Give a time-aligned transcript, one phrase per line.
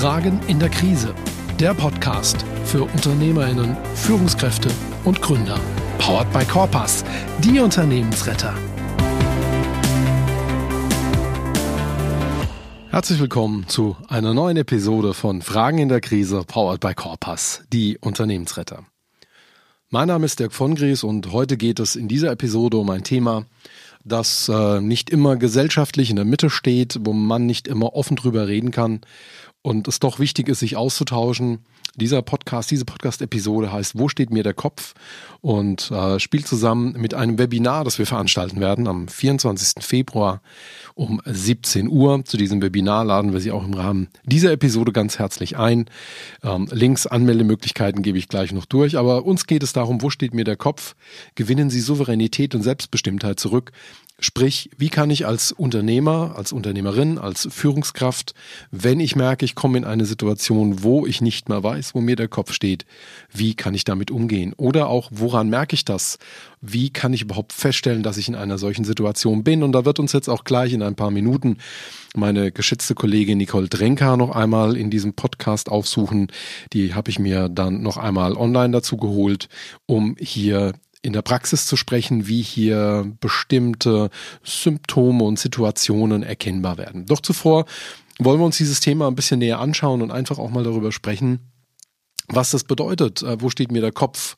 [0.00, 1.14] Fragen in der Krise.
[1.58, 4.70] Der Podcast für Unternehmerinnen, Führungskräfte
[5.04, 5.60] und Gründer.
[5.98, 7.04] Powered by Corpus,
[7.40, 8.54] die Unternehmensretter.
[12.88, 17.98] Herzlich willkommen zu einer neuen Episode von Fragen in der Krise, Powered by Corpus, die
[17.98, 18.86] Unternehmensretter.
[19.90, 23.04] Mein Name ist Dirk von Gries und heute geht es in dieser Episode um ein
[23.04, 23.44] Thema,
[24.02, 28.48] das äh, nicht immer gesellschaftlich in der Mitte steht, wo man nicht immer offen drüber
[28.48, 29.02] reden kann
[29.62, 31.60] und es doch wichtig ist, sich auszutauschen.
[31.96, 34.94] Dieser Podcast, diese Podcast-Episode heißt Wo steht mir der Kopf?
[35.40, 39.82] und äh, spielt zusammen mit einem Webinar, das wir veranstalten werden am 24.
[39.82, 40.42] Februar
[40.94, 42.24] um 17 Uhr.
[42.24, 45.86] Zu diesem Webinar laden wir Sie auch im Rahmen dieser Episode ganz herzlich ein.
[46.42, 50.34] Ähm, Links, Anmeldemöglichkeiten gebe ich gleich noch durch, aber uns geht es darum, wo steht
[50.34, 50.94] mir der Kopf?
[51.36, 53.72] Gewinnen Sie Souveränität und Selbstbestimmtheit zurück
[54.20, 58.34] Sprich, wie kann ich als Unternehmer, als Unternehmerin, als Führungskraft,
[58.70, 62.16] wenn ich merke, ich komme in eine Situation, wo ich nicht mehr weiß, wo mir
[62.16, 62.84] der Kopf steht,
[63.32, 64.52] wie kann ich damit umgehen?
[64.56, 66.18] Oder auch, woran merke ich das?
[66.60, 69.62] Wie kann ich überhaupt feststellen, dass ich in einer solchen Situation bin?
[69.62, 71.56] Und da wird uns jetzt auch gleich in ein paar Minuten
[72.14, 76.28] meine geschätzte Kollegin Nicole Drenker noch einmal in diesem Podcast aufsuchen.
[76.72, 79.48] Die habe ich mir dann noch einmal online dazu geholt,
[79.86, 84.10] um hier in der Praxis zu sprechen, wie hier bestimmte
[84.42, 87.06] Symptome und Situationen erkennbar werden.
[87.06, 87.64] Doch zuvor
[88.18, 91.40] wollen wir uns dieses Thema ein bisschen näher anschauen und einfach auch mal darüber sprechen,
[92.28, 94.36] was das bedeutet, äh, wo steht mir der Kopf.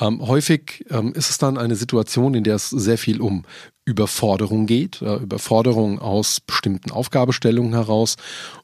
[0.00, 3.44] Ähm, häufig ähm, ist es dann eine Situation, in der es sehr viel um
[3.86, 8.16] Überforderung geht, äh, Überforderung aus bestimmten Aufgabestellungen heraus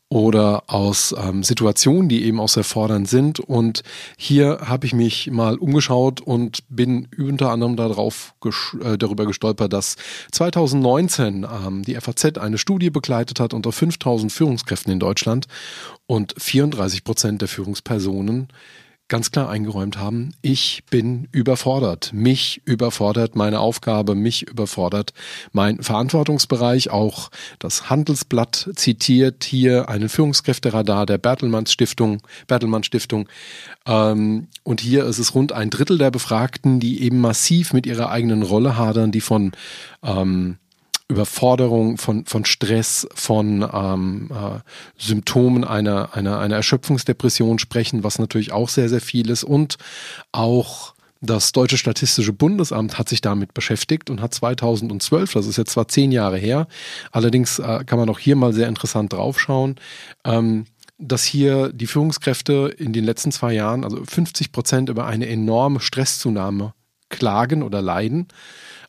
[0.09, 3.41] oder aus ähm, Situationen, die eben auch sehr fordernd sind.
[3.41, 3.83] Und
[4.19, 9.97] hier habe ich mich mal umgeschaut und bin unter anderem darauf äh, darüber gestolpert, dass
[10.33, 15.47] 2019 ähm, die FAZ eine Studie begleitet hat unter 5000 Führungskräften in Deutschland
[16.07, 18.49] und 34 Prozent der Führungspersonen
[19.13, 22.15] ganz klar eingeräumt haben, ich bin überfordert.
[22.15, 25.13] Mich überfordert meine Aufgabe, mich überfordert
[25.53, 26.89] mein Verantwortungsbereich.
[26.89, 27.29] Auch
[27.59, 33.29] das Handelsblatt zitiert hier einen Führungskräfteradar der Bertelmann Stiftung, Bertelmann Stiftung.
[33.85, 38.09] Ähm, und hier ist es rund ein Drittel der Befragten, die eben massiv mit ihrer
[38.09, 39.53] eigenen Rolle hadern, die von
[40.03, 40.57] ähm,
[41.13, 44.61] Überforderung, von, von Stress, von ähm, äh,
[44.99, 49.45] Symptomen einer, einer, einer Erschöpfungsdepression sprechen, was natürlich auch sehr, sehr viel ist.
[49.45, 49.77] Und
[50.33, 55.73] auch das Deutsche Statistische Bundesamt hat sich damit beschäftigt und hat 2012, das ist jetzt
[55.73, 56.67] zwar zehn Jahre her,
[57.13, 59.77] allerdings äh, kann man auch hier mal sehr interessant draufschauen,
[60.25, 60.67] ähm,
[60.99, 65.81] dass hier die Führungskräfte in den letzten zwei Jahren, also 50 Prozent über eine enorme
[65.81, 66.75] Stresszunahme
[67.09, 68.29] klagen oder leiden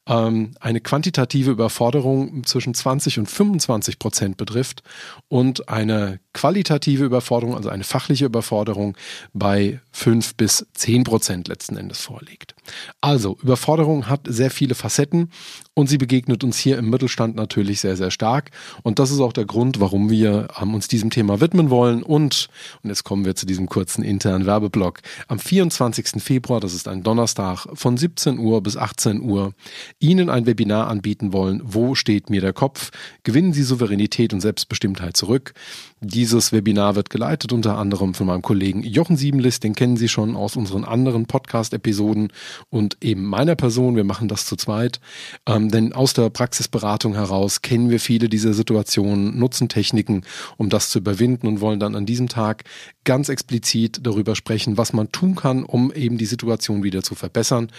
[0.08, 4.84] ähm, eine quantitative Überforderung zwischen 20 und 25 Prozent betrifft
[5.30, 8.98] und eine qualitative Überforderung, also eine fachliche Überforderung
[9.34, 12.56] bei 5 bis 10 Prozent letzten Endes vorliegt.
[13.02, 15.30] Also, Überforderung hat sehr viele Facetten
[15.76, 18.52] und sie begegnet uns hier im Mittelstand natürlich sehr, sehr stark.
[18.84, 22.04] Und das ist auch der Grund, warum wir ähm, uns diesem Thema widmen wollen.
[22.04, 22.48] Und,
[22.84, 25.00] und jetzt kommen wir zu diesem kurzen internen Werbeblock.
[25.28, 26.22] Am 24.
[26.22, 29.54] Februar, das ist ein Donnerstag, von 17 Uhr bis 18 Uhr,
[30.00, 31.62] Ihnen ein Webinar anbieten wollen.
[31.64, 32.92] Wo steht mir der Kopf?
[33.24, 35.54] Gewinnen Sie Souveränität und Selbstbestimmtheit zurück.
[36.02, 40.36] Dieses Webinar wird geleitet unter anderem von meinem Kollegen Jochen Siebenlist, den kennen Sie schon
[40.36, 42.28] aus unseren anderen Podcast-Episoden
[42.70, 43.96] und eben meiner Person.
[43.96, 45.00] Wir machen das zu zweit.
[45.48, 50.24] Ähm, ähm, denn aus der Praxisberatung heraus kennen wir viele dieser Situationen, nutzen Techniken,
[50.58, 52.64] um das zu überwinden und wollen dann an diesem Tag
[53.04, 57.72] ganz explizit darüber sprechen, was man tun kann, um eben die Situation wieder zu verbessern.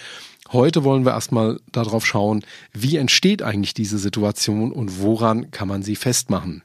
[0.52, 5.82] Heute wollen wir erstmal darauf schauen, wie entsteht eigentlich diese Situation und woran kann man
[5.82, 6.62] sie festmachen.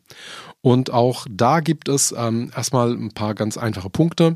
[0.61, 4.35] Und auch da gibt es ähm, erstmal ein paar ganz einfache Punkte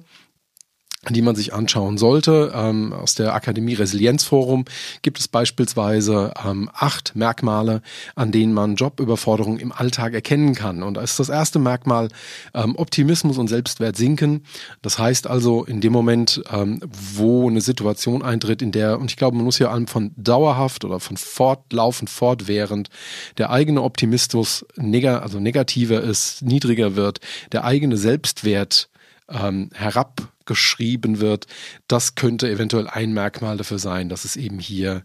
[1.10, 2.52] die man sich anschauen sollte.
[2.56, 4.66] Ähm, aus der Akademie Resilienzforum
[5.02, 7.82] gibt es beispielsweise ähm, acht Merkmale,
[8.16, 10.82] an denen man Jobüberforderung im Alltag erkennen kann.
[10.82, 12.08] Und da ist das erste Merkmal
[12.54, 14.46] ähm, Optimismus und Selbstwert sinken.
[14.82, 19.18] Das heißt also, in dem Moment, ähm, wo eine Situation eintritt, in der, und ich
[19.18, 22.90] glaube, man muss ja allem von dauerhaft oder von fortlaufend, fortwährend,
[23.38, 27.20] der eigene Optimismus neg also negativer ist, niedriger wird,
[27.52, 28.90] der eigene Selbstwert
[29.30, 31.48] ähm, herabgeschrieben wird,
[31.88, 35.04] das könnte eventuell ein Merkmal dafür sein, dass es eben hier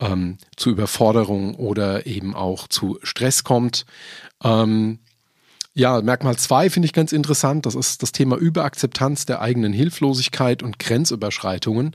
[0.00, 3.86] ähm, zu Überforderung oder eben auch zu Stress kommt.
[4.42, 4.98] Ähm,
[5.72, 7.64] ja, Merkmal zwei finde ich ganz interessant.
[7.64, 11.94] Das ist das Thema Überakzeptanz der eigenen Hilflosigkeit und Grenzüberschreitungen.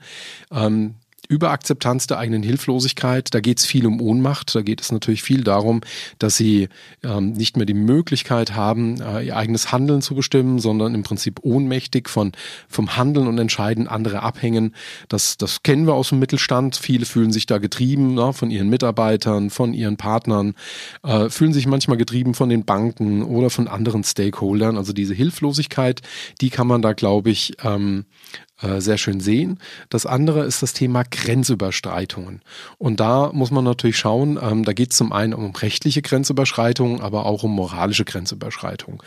[0.51, 0.95] Ähm,
[1.27, 3.33] Überakzeptanz der eigenen Hilflosigkeit.
[3.33, 4.56] Da geht es viel um Ohnmacht.
[4.56, 5.81] Da geht es natürlich viel darum,
[6.19, 6.69] dass sie
[7.04, 11.39] ähm, nicht mehr die Möglichkeit haben, äh, ihr eigenes Handeln zu bestimmen, sondern im Prinzip
[11.44, 12.31] ohnmächtig von,
[12.68, 14.75] vom Handeln und Entscheiden anderer abhängen.
[15.10, 16.75] Das, das kennen wir aus dem Mittelstand.
[16.75, 20.56] Viele fühlen sich da getrieben ne, von ihren Mitarbeitern, von ihren Partnern,
[21.04, 24.77] äh, fühlen sich manchmal getrieben von den Banken oder von anderen Stakeholdern.
[24.77, 26.01] Also diese Hilflosigkeit,
[26.42, 28.06] die kann man da, glaube ich, ähm,
[28.55, 29.60] äh, sehr schön sehen.
[29.90, 32.42] Das andere ist das Thema Grenzüberschreitungen.
[32.78, 37.02] Und da muss man natürlich schauen, ähm, da geht es zum einen um rechtliche Grenzüberschreitungen,
[37.02, 39.00] aber auch um moralische Grenzüberschreitungen.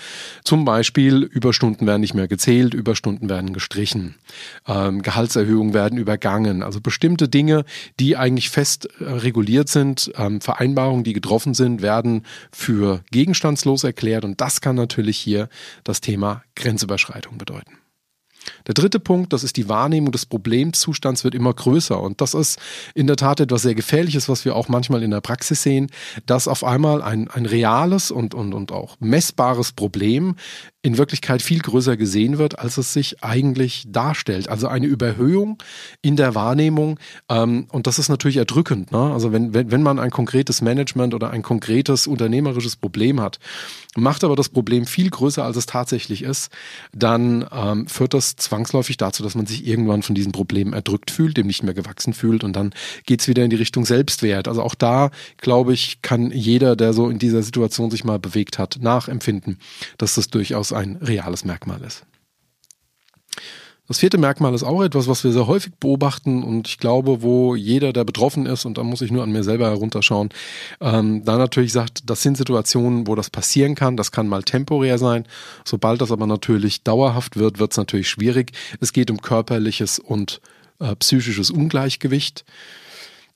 [0.45, 4.17] Zum Beispiel Überstunden werden nicht mehr gezählt, Überstunden werden gestrichen,
[4.67, 6.63] ähm, Gehaltserhöhungen werden übergangen.
[6.63, 7.65] Also bestimmte Dinge,
[8.01, 14.25] die eigentlich fest äh, reguliert sind, ähm, Vereinbarungen, die getroffen sind, werden für gegenstandslos erklärt.
[14.25, 15.49] Und das kann natürlich hier
[15.85, 17.88] das Thema Grenzüberschreitung bedeuten.
[18.67, 22.01] Der dritte Punkt, das ist die Wahrnehmung des Problemzustands wird immer größer.
[22.01, 22.59] Und das ist
[22.95, 25.91] in der Tat etwas sehr Gefährliches, was wir auch manchmal in der Praxis sehen,
[26.27, 30.37] dass auf einmal ein, ein reales und, und, und auch messbares Problem
[30.81, 34.49] in Wirklichkeit viel größer gesehen wird, als es sich eigentlich darstellt.
[34.49, 35.63] Also eine Überhöhung
[36.03, 36.99] in der Wahrnehmung.
[37.29, 38.93] Ähm, und das ist natürlich erdrückend.
[38.93, 39.13] Ne?
[39.13, 43.39] Also wenn, wenn, wenn man ein konkretes Management oder ein konkretes unternehmerisches Problem hat,
[43.97, 46.51] macht aber das Problem viel größer, als es tatsächlich ist,
[46.93, 51.37] dann ähm, führt das zwangsläufig dazu, dass man sich irgendwann von diesem Problem erdrückt fühlt,
[51.37, 52.73] dem nicht mehr gewachsen fühlt und dann
[53.07, 54.49] geht's wieder in die Richtung Selbstwert.
[54.49, 58.59] Also auch da, glaube ich, kann jeder, der so in dieser Situation sich mal bewegt
[58.59, 59.59] hat, nachempfinden,
[59.99, 62.05] dass das durchaus ein reales Merkmal ist.
[63.89, 67.55] Das vierte Merkmal ist auch etwas, was wir sehr häufig beobachten und ich glaube, wo
[67.55, 70.29] jeder, der betroffen ist, und da muss ich nur an mir selber herunterschauen,
[70.83, 73.97] ähm, da natürlich sagt, das sind Situationen, wo das passieren kann.
[73.97, 75.25] Das kann mal temporär sein.
[75.65, 78.53] Sobald das aber natürlich dauerhaft wird, wird es natürlich schwierig.
[78.79, 80.43] Es geht um körperliches und
[80.81, 82.45] äh, psychisches Ungleichgewicht.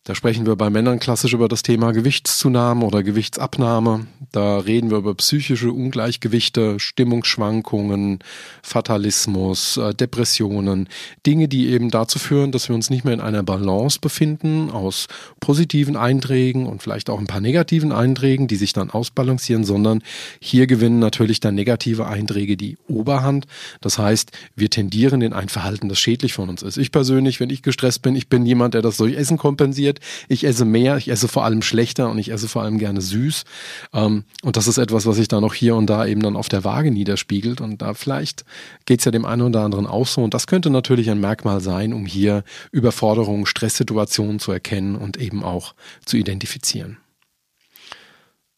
[0.04, 4.08] Da sprechen wir bei Männern klassisch über das Thema Gewichtszunahme oder Gewichtsabnahme.
[4.32, 8.19] Da reden wir über psychische Ungleichgewichte, Stimmungsschwankungen,
[8.64, 10.88] Fatalismus, äh, Depressionen.
[11.25, 15.06] Dinge, die eben dazu führen, dass wir uns nicht mehr in einer Balance befinden aus
[15.38, 20.02] positiven Einträgen und vielleicht auch ein paar negativen Einträgen, die sich dann ausbalancieren, sondern
[20.40, 23.46] hier gewinnen natürlich dann negative Einträge die Oberhand.
[23.81, 26.76] Das heißt, wir tendieren in ein Verhalten, das schädlich von uns ist.
[26.76, 30.00] Ich persönlich, wenn ich gestresst bin, ich bin jemand, der das durch Essen kompensiert passiert.
[30.29, 33.44] Ich esse mehr, ich esse vor allem schlechter und ich esse vor allem gerne süß.
[33.93, 36.49] Ähm, und das ist etwas, was sich dann auch hier und da eben dann auf
[36.49, 37.61] der Waage niederspiegelt.
[37.61, 38.44] Und da vielleicht
[38.87, 40.23] geht es ja dem einen oder anderen auch so.
[40.23, 45.43] Und das könnte natürlich ein Merkmal sein, um hier Überforderungen, Stresssituationen zu erkennen und eben
[45.43, 45.75] auch
[46.05, 46.99] zu identifizieren.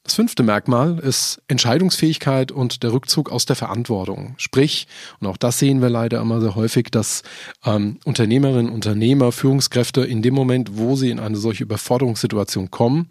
[0.04, 4.34] Das fünfte Merkmal ist Entscheidungsfähigkeit und der Rückzug aus der Verantwortung.
[4.36, 4.86] Sprich,
[5.18, 7.22] und auch das sehen wir leider immer sehr häufig, dass
[7.64, 13.08] ähm, Unternehmerinnen, Unternehmer, Führungskräfte in dem Moment, wo sie in eine solche Überforderungssituation kommen,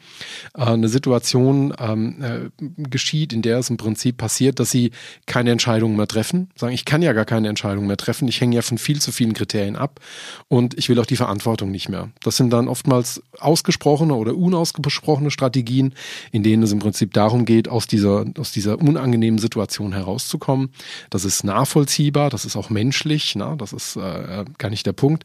[0.56, 4.92] äh, eine Situation ähm, äh, geschieht, in der es im Prinzip passiert, dass sie
[5.26, 6.52] keine Entscheidungen mehr treffen.
[6.56, 9.12] Sagen, ich kann ja gar keine Entscheidungen mehr treffen, ich hänge ja von viel zu
[9.12, 10.00] vielen Kriterien ab
[10.48, 12.12] und ich will auch die Verantwortung nicht mehr.
[12.22, 15.96] Das sind dann oftmals ausgesprochene oder unausgesprochene Strategien,
[16.32, 20.70] in denen es im Prinzip darum geht, aus dieser, aus dieser unangenehmen Situation herauszukommen.
[21.10, 25.24] Das ist nachvollziehbar, das ist auch menschlich, na, das ist äh, gar nicht der Punkt.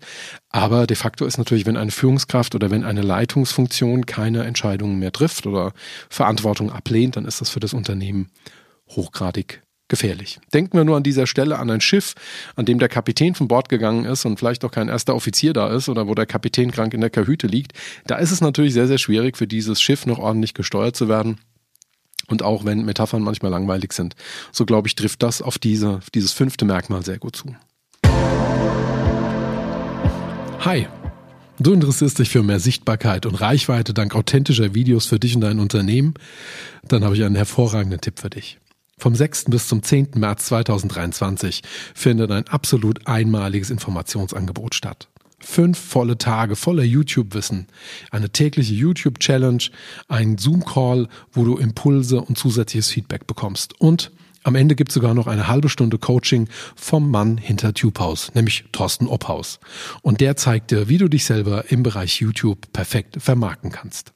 [0.51, 5.13] Aber de facto ist natürlich, wenn eine Führungskraft oder wenn eine Leitungsfunktion keine Entscheidungen mehr
[5.13, 5.73] trifft oder
[6.09, 8.29] Verantwortung ablehnt, dann ist das für das Unternehmen
[8.89, 10.39] hochgradig gefährlich.
[10.53, 12.15] Denken wir nur an dieser Stelle an ein Schiff,
[12.57, 15.75] an dem der Kapitän von Bord gegangen ist und vielleicht auch kein erster Offizier da
[15.75, 17.73] ist oder wo der Kapitän krank in der Kahüte liegt.
[18.07, 21.39] Da ist es natürlich sehr, sehr schwierig für dieses Schiff noch ordentlich gesteuert zu werden.
[22.29, 24.15] Und auch wenn Metaphern manchmal langweilig sind,
[24.53, 27.55] so glaube ich, trifft das auf diese, auf dieses fünfte Merkmal sehr gut zu.
[30.61, 30.87] Hi.
[31.61, 35.59] Du interessierst dich für mehr Sichtbarkeit und Reichweite dank authentischer Videos für dich und dein
[35.59, 36.15] Unternehmen?
[36.87, 38.59] Dann habe ich einen hervorragenden Tipp für dich.
[38.99, 39.45] Vom 6.
[39.45, 40.11] bis zum 10.
[40.17, 41.63] März 2023
[41.95, 45.09] findet ein absolut einmaliges Informationsangebot statt.
[45.39, 47.69] Fünf volle Tage voller YouTube-Wissen,
[48.11, 49.63] eine tägliche YouTube-Challenge,
[50.09, 53.81] ein Zoom-Call, wo du Impulse und zusätzliches Feedback bekommst.
[53.81, 54.11] Und
[54.43, 58.65] am Ende gibt es sogar noch eine halbe Stunde Coaching vom Mann hinter TubeHaus, nämlich
[58.73, 59.61] Thorsten Obhaus.
[60.03, 64.13] Und der zeigt dir, wie du dich selber im Bereich YouTube perfekt vermarkten kannst.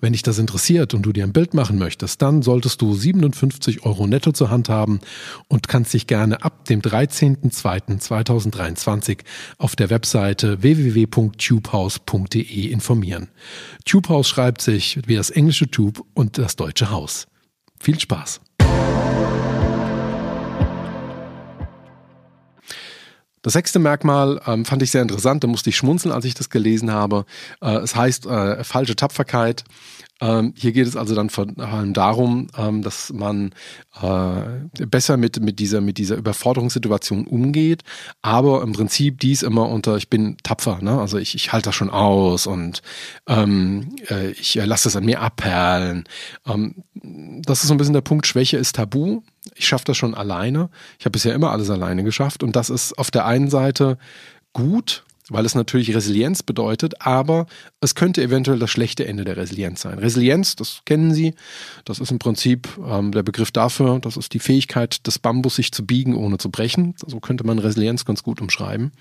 [0.00, 3.84] Wenn dich das interessiert und du dir ein Bild machen möchtest, dann solltest du 57
[3.84, 5.00] Euro netto zur Hand haben
[5.48, 9.18] und kannst dich gerne ab dem 13.02.2023
[9.58, 13.28] auf der Webseite www.tubehouse.de informieren.
[13.84, 17.28] Tubehouse schreibt sich wie das englische Tube und das deutsche Haus.
[17.80, 18.43] Viel Spaß!
[23.44, 26.48] Das sechste Merkmal ähm, fand ich sehr interessant, da musste ich schmunzeln, als ich das
[26.48, 27.26] gelesen habe.
[27.60, 29.64] Äh, es heißt äh, falsche Tapferkeit.
[30.24, 33.52] Ähm, hier geht es also dann vor allem darum, ähm, dass man
[34.00, 37.82] äh, besser mit, mit, dieser, mit dieser Überforderungssituation umgeht,
[38.22, 40.98] aber im Prinzip dies immer unter, ich bin tapfer, ne?
[40.98, 42.80] also ich, ich halte das schon aus und
[43.28, 46.04] ähm, äh, ich äh, lasse es an mir abperlen.
[46.46, 46.76] Ähm,
[47.44, 49.20] das ist so ein bisschen der Punkt, Schwäche ist tabu.
[49.54, 50.70] Ich schaffe das schon alleine.
[50.98, 53.98] Ich habe bisher immer alles alleine geschafft und das ist auf der einen Seite
[54.54, 57.46] gut, weil es natürlich Resilienz bedeutet, aber
[57.80, 59.98] es könnte eventuell das schlechte Ende der Resilienz sein.
[59.98, 61.34] Resilienz, das kennen Sie,
[61.84, 65.72] das ist im Prinzip ähm, der Begriff dafür, das ist die Fähigkeit des Bambus, sich
[65.72, 66.94] zu biegen, ohne zu brechen.
[67.06, 68.92] So könnte man Resilienz ganz gut umschreiben.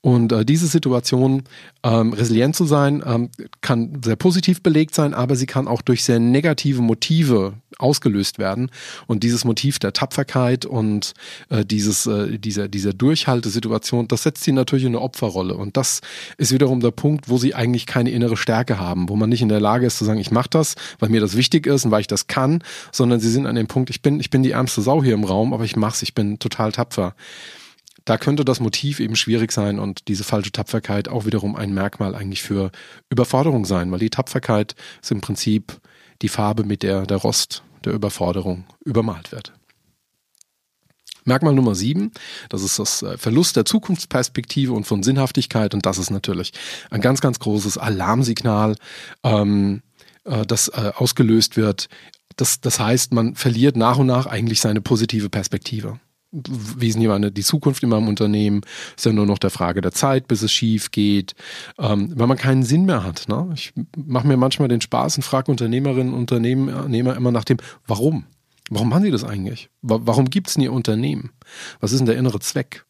[0.00, 1.42] Und äh, diese Situation,
[1.82, 6.04] ähm, resilient zu sein, ähm, kann sehr positiv belegt sein, aber sie kann auch durch
[6.04, 8.70] sehr negative Motive ausgelöst werden.
[9.06, 11.14] Und dieses Motiv der Tapferkeit und
[11.48, 15.49] äh, dieses, äh, dieser, dieser Durchhaltesituation, das setzt sie natürlich in eine Opferrolle.
[15.54, 16.00] Und das
[16.38, 19.48] ist wiederum der Punkt, wo sie eigentlich keine innere Stärke haben, wo man nicht in
[19.48, 22.00] der Lage ist zu sagen, ich mache das, weil mir das wichtig ist und weil
[22.00, 24.82] ich das kann, sondern sie sind an dem Punkt, ich bin, ich bin die ärmste
[24.82, 27.14] Sau hier im Raum, aber ich mach's, ich bin total tapfer.
[28.04, 32.14] Da könnte das Motiv eben schwierig sein und diese falsche Tapferkeit auch wiederum ein Merkmal
[32.14, 32.70] eigentlich für
[33.10, 35.80] Überforderung sein, weil die Tapferkeit ist im Prinzip
[36.22, 39.52] die Farbe, mit der der Rost der Überforderung übermalt wird.
[41.24, 42.12] Merkmal Nummer sieben,
[42.48, 46.52] das ist das äh, Verlust der Zukunftsperspektive und von Sinnhaftigkeit und das ist natürlich
[46.90, 48.76] ein ganz, ganz großes Alarmsignal,
[49.22, 49.82] ähm,
[50.24, 51.88] äh, das äh, ausgelöst wird.
[52.36, 56.00] Das, das heißt, man verliert nach und nach eigentlich seine positive Perspektive
[56.32, 58.60] wesentlich meine, die Zukunft in meinem Unternehmen
[58.96, 61.34] ist ja nur noch der Frage der Zeit, bis es schief geht,
[61.78, 63.28] ähm, weil man keinen Sinn mehr hat.
[63.28, 63.50] Ne?
[63.54, 68.26] Ich mache mir manchmal den Spaß und frage Unternehmerinnen und Unternehmer immer nach dem, warum?
[68.70, 69.68] Warum machen sie das eigentlich?
[69.82, 71.30] Warum gibt es ihr Unternehmen?
[71.80, 72.84] Was ist denn der innere Zweck?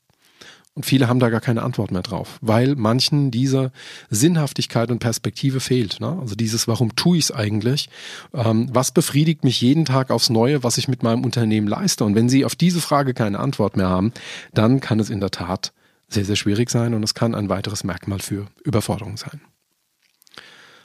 [0.74, 3.72] Und viele haben da gar keine Antwort mehr drauf, weil manchen diese
[4.08, 6.00] Sinnhaftigkeit und Perspektive fehlt.
[6.00, 6.16] Ne?
[6.20, 7.88] Also dieses, warum tue ich es eigentlich?
[8.32, 12.04] Ähm, was befriedigt mich jeden Tag aufs Neue, was ich mit meinem Unternehmen leiste?
[12.04, 14.12] Und wenn Sie auf diese Frage keine Antwort mehr haben,
[14.54, 15.72] dann kann es in der Tat
[16.08, 19.40] sehr, sehr schwierig sein und es kann ein weiteres Merkmal für Überforderung sein.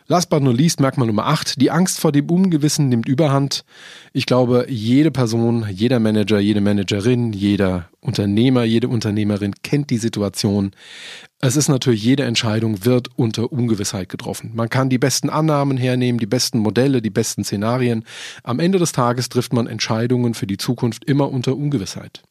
[0.07, 3.65] Last but not least, Merkmal Nummer 8, die Angst vor dem Ungewissen nimmt Überhand.
[4.13, 10.73] Ich glaube, jede Person, jeder Manager, jede Managerin, jeder Unternehmer, jede Unternehmerin kennt die Situation.
[11.41, 14.51] Es ist natürlich, jede Entscheidung wird unter Ungewissheit getroffen.
[14.53, 18.03] Man kann die besten Annahmen hernehmen, die besten Modelle, die besten Szenarien.
[18.43, 22.21] Am Ende des Tages trifft man Entscheidungen für die Zukunft immer unter Ungewissheit.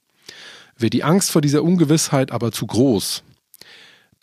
[0.78, 3.24] Wird die Angst vor dieser Ungewissheit aber zu groß,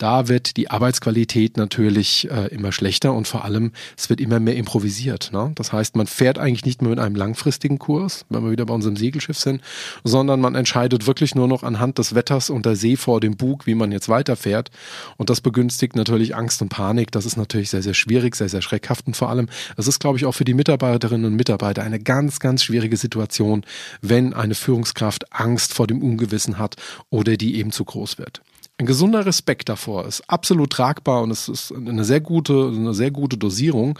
[0.02, 4.56] da wird die Arbeitsqualität natürlich äh, immer schlechter und vor allem es wird immer mehr
[4.56, 5.30] improvisiert.
[5.32, 5.52] Ne?
[5.54, 8.74] Das heißt, man fährt eigentlich nicht mehr mit einem langfristigen Kurs, wenn wir wieder bei
[8.74, 9.60] unserem Segelschiff sind,
[10.02, 13.64] sondern man entscheidet wirklich nur noch anhand des Wetters und der See vor dem Bug,
[13.68, 14.72] wie man jetzt weiterfährt.
[15.18, 17.12] Und das begünstigt natürlich Angst und Panik.
[17.12, 20.18] Das ist natürlich sehr, sehr schwierig, sehr, sehr schreckhaft und vor allem, es ist, glaube
[20.18, 23.62] ich, auch für die Mitarbeiterinnen und Mitarbeiter eine ganz, ganz schwierige Situation,
[24.00, 26.74] wenn eine Führungskraft Angst vor dem Ungewissen hat
[27.08, 28.42] oder die eben zu groß wird
[28.82, 33.12] ein gesunder Respekt davor ist absolut tragbar und es ist eine sehr gute, eine sehr
[33.12, 33.98] gute Dosierung.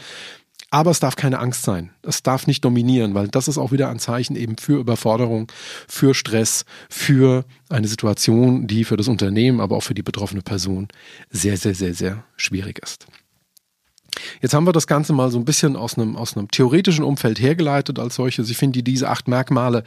[0.70, 1.90] Aber es darf keine Angst sein.
[2.02, 5.52] Es darf nicht dominieren, weil das ist auch wieder ein Zeichen eben für Überforderung,
[5.86, 10.88] für Stress, für eine Situation, die für das Unternehmen, aber auch für die betroffene Person
[11.30, 13.06] sehr, sehr, sehr, sehr schwierig ist.
[14.40, 17.40] Jetzt haben wir das Ganze mal so ein bisschen aus einem, aus einem theoretischen Umfeld
[17.40, 18.50] hergeleitet als solches.
[18.50, 19.84] Ich finde diese acht Merkmale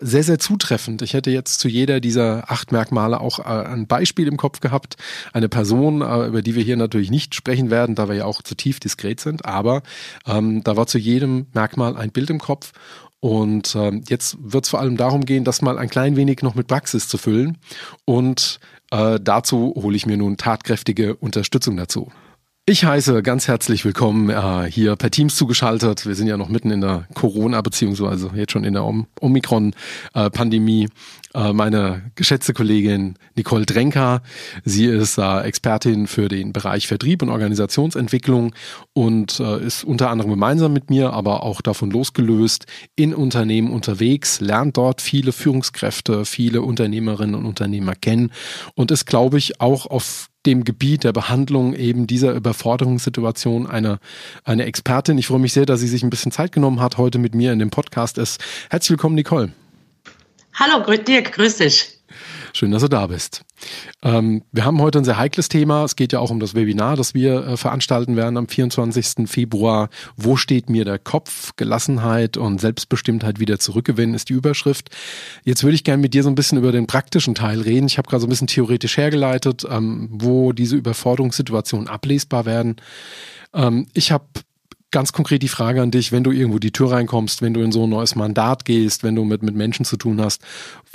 [0.00, 1.02] sehr, sehr zutreffend.
[1.02, 4.96] Ich hätte jetzt zu jeder dieser acht Merkmale auch äh, ein Beispiel im Kopf gehabt.
[5.32, 8.42] Eine Person, äh, über die wir hier natürlich nicht sprechen werden, da wir ja auch
[8.42, 9.44] zu tief diskret sind.
[9.44, 9.82] Aber
[10.26, 12.72] ähm, da war zu jedem Merkmal ein Bild im Kopf.
[13.20, 16.54] Und ähm, jetzt wird es vor allem darum gehen, das mal ein klein wenig noch
[16.54, 17.58] mit Praxis zu füllen.
[18.04, 22.10] Und äh, dazu hole ich mir nun tatkräftige Unterstützung dazu.
[22.68, 26.04] Ich heiße ganz herzlich willkommen äh, hier per Teams zugeschaltet.
[26.04, 28.84] Wir sind ja noch mitten in der Corona beziehungsweise jetzt schon in der
[29.20, 30.88] Omikron-Pandemie.
[31.32, 34.20] Äh, meine geschätzte Kollegin Nicole Drenker.
[34.64, 38.52] Sie ist äh, Expertin für den Bereich Vertrieb und Organisationsentwicklung
[38.94, 44.40] und äh, ist unter anderem gemeinsam mit mir, aber auch davon losgelöst in Unternehmen unterwegs,
[44.40, 48.32] lernt dort viele Führungskräfte, viele Unternehmerinnen und Unternehmer kennen
[48.74, 53.98] und ist, glaube ich, auch auf dem Gebiet der Behandlung eben dieser Überforderungssituation eine,
[54.44, 55.18] eine Expertin.
[55.18, 57.52] Ich freue mich sehr, dass sie sich ein bisschen Zeit genommen hat, heute mit mir
[57.52, 58.42] in dem Podcast ist.
[58.70, 59.52] Herzlich willkommen, Nicole.
[60.54, 61.95] Hallo, Dirk, grüß dich.
[62.56, 63.42] Schön, dass du da bist.
[64.02, 65.84] Ähm, wir haben heute ein sehr heikles Thema.
[65.84, 69.28] Es geht ja auch um das Webinar, das wir äh, veranstalten werden am 24.
[69.28, 69.90] Februar.
[70.16, 71.52] Wo steht mir der Kopf?
[71.56, 74.88] Gelassenheit und Selbstbestimmtheit wieder zurückgewinnen ist die Überschrift.
[75.44, 77.88] Jetzt würde ich gerne mit dir so ein bisschen über den praktischen Teil reden.
[77.88, 82.76] Ich habe gerade so ein bisschen theoretisch hergeleitet, ähm, wo diese Überforderungssituationen ablesbar werden.
[83.52, 84.24] Ähm, ich habe
[84.90, 87.72] ganz konkret die Frage an dich, wenn du irgendwo die Tür reinkommst, wenn du in
[87.72, 90.42] so ein neues Mandat gehst, wenn du mit, mit Menschen zu tun hast,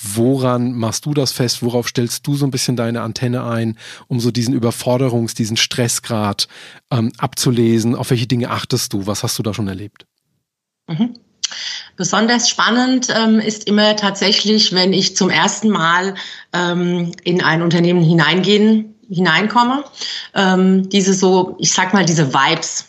[0.02, 1.62] woran machst du das fest?
[1.62, 6.48] Worauf stellst du so ein bisschen deine Antenne ein, um so diesen Überforderungs-, diesen Stressgrad
[6.90, 7.96] ähm, abzulesen?
[7.96, 9.08] Auf welche Dinge achtest du?
[9.08, 10.06] Was hast du da schon erlebt?
[10.88, 11.16] Mhm.
[11.98, 16.16] Besonders spannend ähm, ist immer tatsächlich, wenn ich zum ersten Mal
[16.54, 19.84] ähm, in ein Unternehmen hineingehen, hineinkomme.
[20.34, 22.88] Ähm, diese so, ich sag mal, diese Vibes,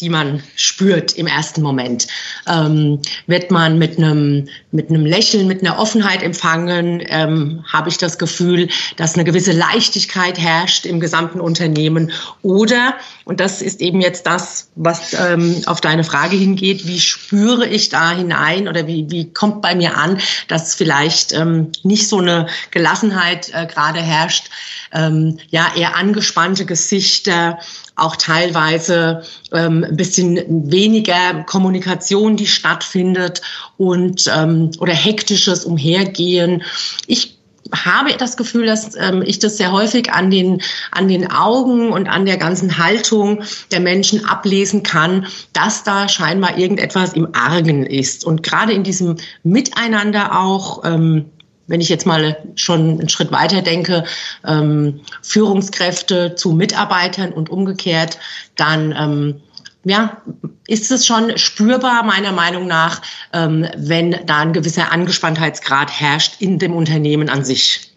[0.00, 2.06] die man spürt im ersten Moment.
[2.46, 7.96] Ähm, wird man mit einem mit einem Lächeln, mit einer Offenheit empfangen, ähm, habe ich
[7.96, 12.12] das Gefühl, dass eine gewisse Leichtigkeit herrscht im gesamten Unternehmen.
[12.42, 12.94] Oder
[13.24, 17.88] und das ist eben jetzt das, was ähm, auf deine Frage hingeht: Wie spüre ich
[17.88, 22.46] da hinein oder wie wie kommt bei mir an, dass vielleicht ähm, nicht so eine
[22.70, 24.50] Gelassenheit äh, gerade herrscht?
[24.92, 27.58] Ähm, ja, eher angespannte Gesichter
[27.98, 29.22] auch teilweise
[29.52, 33.42] ähm, ein bisschen weniger Kommunikation, die stattfindet
[33.76, 36.62] und ähm, oder hektisches Umhergehen.
[37.06, 37.38] Ich
[37.72, 42.08] habe das Gefühl, dass ähm, ich das sehr häufig an den, an den Augen und
[42.08, 48.24] an der ganzen Haltung der Menschen ablesen kann, dass da scheinbar irgendetwas im Argen ist.
[48.24, 51.26] Und gerade in diesem Miteinander auch, ähm,
[51.66, 54.04] wenn ich jetzt mal schon einen Schritt weiter denke,
[54.46, 58.18] ähm, Führungskräfte zu Mitarbeitern und umgekehrt,
[58.56, 59.40] dann ähm,
[59.84, 60.22] ja,
[60.66, 63.00] ist es schon spürbar, meiner Meinung nach,
[63.32, 67.88] ähm, wenn da ein gewisser Angespanntheitsgrad herrscht in dem Unternehmen an sich.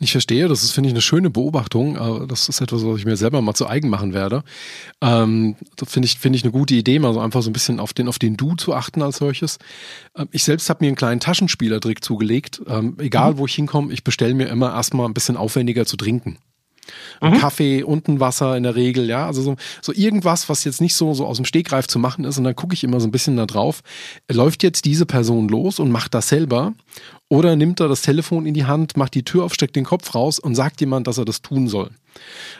[0.00, 2.26] Ich verstehe, das ist, finde ich, eine schöne Beobachtung.
[2.28, 4.42] Das ist etwas, was ich mir selber mal zu eigen machen werde.
[5.00, 7.78] Ähm, das finde ich, finde ich eine gute Idee, mal so einfach so ein bisschen
[7.78, 9.58] auf den, auf den Du zu achten als solches.
[10.16, 12.60] Ähm, ich selbst habe mir einen kleinen Taschenspielertrick zugelegt.
[12.66, 13.38] Ähm, egal, mhm.
[13.38, 16.38] wo ich hinkomme, ich bestelle mir immer erstmal ein bisschen aufwendiger zu trinken.
[17.20, 17.38] Mhm.
[17.38, 19.26] Kaffee und ein Wasser in der Regel, ja.
[19.26, 22.38] Also so, so irgendwas, was jetzt nicht so, so aus dem Stegreif zu machen ist.
[22.38, 23.82] Und dann gucke ich immer so ein bisschen da drauf.
[24.30, 26.74] Läuft jetzt diese Person los und macht das selber?
[27.34, 30.14] Oder nimmt er das Telefon in die Hand, macht die Tür auf, steckt den Kopf
[30.14, 31.90] raus und sagt jemand, dass er das tun soll?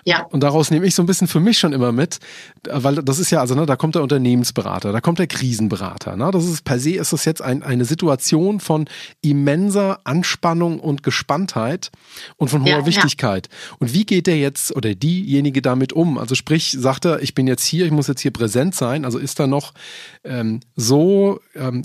[0.04, 0.24] Ja.
[0.24, 2.18] Und daraus nehme ich so ein bisschen für mich schon immer mit,
[2.68, 6.16] weil das ist ja, also ne, da kommt der Unternehmensberater, da kommt der Krisenberater.
[6.16, 6.28] Ne?
[6.32, 8.86] Das ist per se ist das jetzt ein, eine Situation von
[9.20, 11.92] immenser Anspannung und Gespanntheit
[12.36, 13.48] und von hoher ja, Wichtigkeit.
[13.48, 13.76] Ja.
[13.78, 16.18] Und wie geht der jetzt oder diejenige damit um?
[16.18, 19.04] Also sprich, sagt er, ich bin jetzt hier, ich muss jetzt hier präsent sein.
[19.04, 19.72] Also ist da noch
[20.24, 21.84] ähm, so ähm,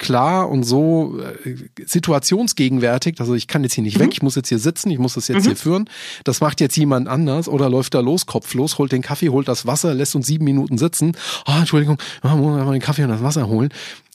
[0.00, 3.20] klar und so äh, situationsgegenwärtig.
[3.20, 4.04] Also ich kann jetzt hier nicht mhm.
[4.04, 5.48] weg, ich muss jetzt hier sitzen, ich muss das jetzt mhm.
[5.48, 5.90] hier führen.
[6.24, 9.66] Das macht jetzt jemand anders oder läuft da los, kopflos, holt den Kaffee, holt das
[9.66, 11.12] Wasser, lässt uns sieben Minuten sitzen.
[11.44, 13.68] Ah, oh, Entschuldigung, oh, muss mal den Kaffee und das Wasser holen.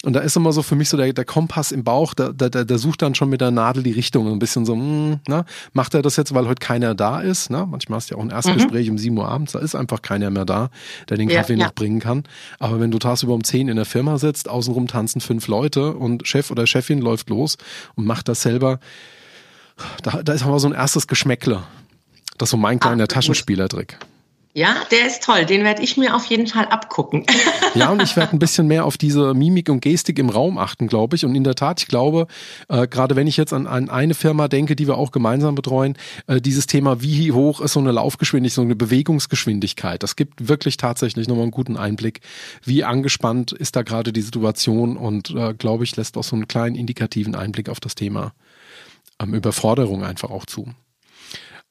[0.05, 2.63] Und da ist immer so für mich so der, der Kompass im Bauch, der, der,
[2.63, 4.31] der sucht dann schon mit der Nadel die Richtung.
[4.31, 7.49] Ein bisschen so, mh, hm, na, macht er das jetzt, weil heute keiner da ist?
[7.49, 7.65] Na?
[7.65, 8.93] Manchmal hast du ja auch ein Erstgespräch mhm.
[8.93, 10.69] um 7 Uhr abends, da ist einfach keiner mehr da,
[11.09, 12.23] der den Kaffee ja, noch bringen kann.
[12.59, 16.27] Aber wenn du tagsüber um 10 in der Firma sitzt, außenrum tanzen fünf Leute und
[16.27, 17.57] Chef oder Chefin läuft los
[17.95, 18.79] und macht das selber,
[20.03, 21.63] da, da ist aber so ein erstes Geschmäckle.
[22.37, 23.97] Das ist so mein kleiner Taschenspielertrick.
[24.57, 25.45] Ja, der ist toll.
[25.45, 27.25] Den werde ich mir auf jeden Fall abgucken.
[27.75, 30.87] ja, und ich werde ein bisschen mehr auf diese Mimik und Gestik im Raum achten,
[30.87, 31.25] glaube ich.
[31.25, 32.27] Und in der Tat, ich glaube,
[32.69, 35.97] äh, gerade wenn ich jetzt an, an eine Firma denke, die wir auch gemeinsam betreuen,
[36.27, 40.77] äh, dieses Thema, wie hoch ist so eine Laufgeschwindigkeit, so eine Bewegungsgeschwindigkeit, das gibt wirklich
[40.77, 42.21] tatsächlich nochmal einen guten Einblick,
[42.63, 46.47] wie angespannt ist da gerade die Situation und, äh, glaube ich, lässt auch so einen
[46.47, 48.31] kleinen indikativen Einblick auf das Thema
[49.21, 50.73] ähm, Überforderung einfach auch zu.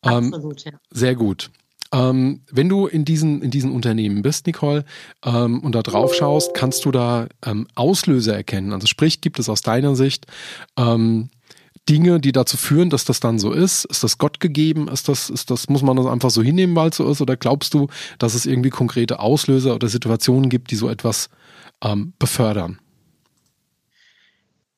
[0.03, 0.73] Ähm, Absolut, ja.
[0.91, 1.51] Sehr gut.
[1.95, 4.85] Ähm, wenn du in diesen, in diesen Unternehmen bist, Nicole,
[5.25, 8.73] ähm, und da drauf schaust, kannst du da ähm, Auslöser erkennen.
[8.73, 10.27] Also sprich, gibt es aus deiner Sicht
[10.77, 11.31] ähm,
[11.89, 13.85] Dinge, die dazu führen, dass das dann so ist?
[13.85, 14.89] Ist das Gott gegeben?
[14.89, 17.21] Ist das, ist das, muss man das einfach so hinnehmen, weil es so ist?
[17.21, 17.87] Oder glaubst du,
[18.19, 21.29] dass es irgendwie konkrete Auslöser oder Situationen gibt, die so etwas
[21.81, 22.81] ähm, befördern?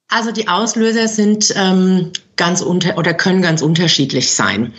[0.09, 4.75] Also die Auslöser sind ähm, ganz unter oder können ganz unterschiedlich sein.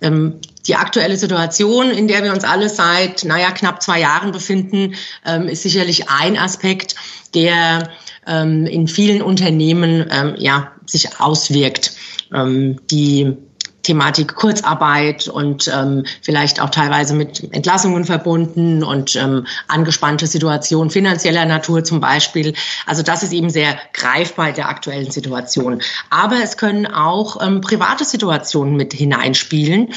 [0.00, 0.34] Ähm,
[0.66, 4.94] die aktuelle Situation, in der wir uns alle seit, naja, knapp zwei Jahren befinden,
[5.26, 6.94] ähm, ist sicherlich ein Aspekt,
[7.34, 7.90] der
[8.26, 11.92] ähm, in vielen Unternehmen ähm, ja, sich auswirkt.
[12.32, 13.36] Ähm, die
[13.82, 21.46] Thematik Kurzarbeit und ähm, vielleicht auch teilweise mit Entlassungen verbunden und ähm, angespannte Situation finanzieller
[21.46, 22.54] Natur zum Beispiel.
[22.86, 25.80] Also das ist eben sehr greifbar in der aktuellen Situation.
[26.10, 29.94] Aber es können auch ähm, private Situationen mit hineinspielen,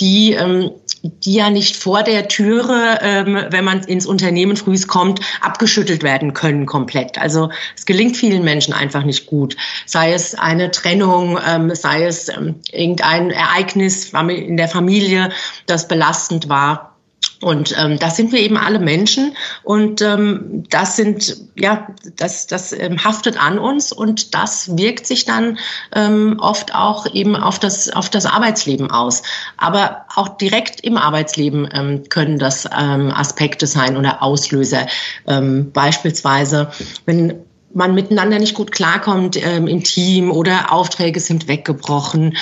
[0.00, 0.70] die ähm,
[1.06, 6.34] die ja nicht vor der Türe, ähm, wenn man ins Unternehmen frühs kommt, abgeschüttelt werden
[6.34, 7.18] können komplett.
[7.18, 9.56] Also es gelingt vielen Menschen einfach nicht gut.
[9.84, 15.30] Sei es eine Trennung, ähm, sei es ähm, irgendein Ereignis in der Familie,
[15.66, 16.96] das belastend war.
[17.42, 21.86] Und ähm, das sind wir eben alle Menschen und ähm, das sind ja
[22.16, 25.58] das das ähm, haftet an uns und das wirkt sich dann
[25.94, 29.22] ähm, oft auch eben auf das auf das Arbeitsleben aus.
[29.58, 34.86] Aber auch direkt im Arbeitsleben ähm, können das ähm, Aspekte sein oder Auslöser.
[35.26, 36.70] Ähm, beispielsweise
[37.04, 37.45] wenn
[37.76, 42.36] man miteinander nicht gut klarkommt ähm, im Team oder Aufträge sind weggebrochen.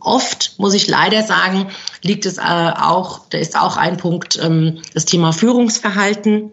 [0.00, 1.66] Oft, muss ich leider sagen,
[2.02, 6.52] liegt es äh, auch, da ist auch ein Punkt, ähm, das Thema Führungsverhalten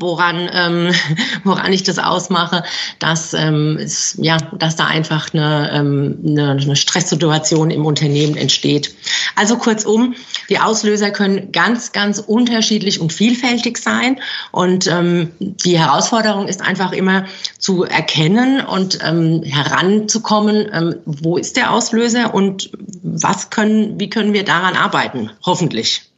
[0.00, 0.92] woran, ähm,
[1.44, 2.64] woran ich das ausmache,
[2.98, 8.94] dass, ähm, es, ja, dass da einfach eine, ähm, eine, eine Stresssituation im Unternehmen entsteht.
[9.36, 10.14] Also kurzum,
[10.48, 14.20] die Auslöser können ganz, ganz unterschiedlich und vielfältig sein.
[14.50, 17.26] Und ähm, die Herausforderung ist einfach immer
[17.58, 22.70] zu erkennen und ähm, heranzukommen, ähm, wo ist der Auslöser und
[23.02, 26.09] was können, wie können wir daran arbeiten, hoffentlich.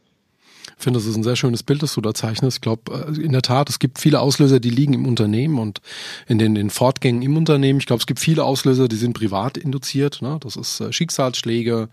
[0.83, 2.57] Ich finde, das ist ein sehr schönes Bild, das du da zeichnest.
[2.57, 5.79] Ich glaube, äh, in der Tat, es gibt viele Auslöser, die liegen im Unternehmen und
[6.27, 7.79] in den, den Fortgängen im Unternehmen.
[7.79, 10.21] Ich glaube, es gibt viele Auslöser, die sind privat induziert.
[10.21, 10.39] Ne?
[10.41, 11.87] Das ist äh, Schicksalsschläge,